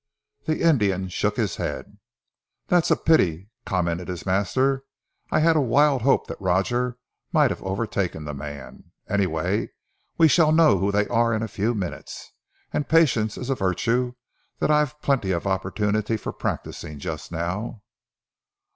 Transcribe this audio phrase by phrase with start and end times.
[0.47, 1.99] The Indian shook his head.
[2.65, 4.83] "That's a pity," commented his master.
[5.29, 6.97] "I had a wild hope that Roger
[7.31, 8.93] might have overtaken the man.
[9.07, 9.69] Anyway
[10.17, 12.31] we shall know who they are in a few minutes,
[12.73, 14.15] and patience is a virtue
[14.57, 17.83] that I've plenty of opportunity for practising just now."